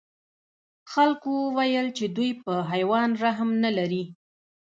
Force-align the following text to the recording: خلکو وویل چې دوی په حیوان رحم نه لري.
خلکو 0.91 1.31
وویل 1.45 1.87
چې 1.97 2.05
دوی 2.15 2.31
په 2.43 2.53
حیوان 2.71 3.09
رحم 3.23 3.49
نه 3.63 3.71
لري. 3.77 4.03